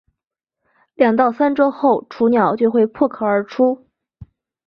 [0.95, 3.85] 两到三周后雏鸟就会破壳而出。